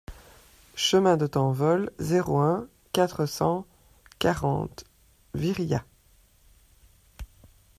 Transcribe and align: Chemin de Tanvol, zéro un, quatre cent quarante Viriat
Chemin 0.73 1.15
de 1.15 1.27
Tanvol, 1.27 1.91
zéro 1.99 2.39
un, 2.39 2.67
quatre 2.91 3.27
cent 3.27 3.67
quarante 4.17 4.83
Viriat 5.35 5.85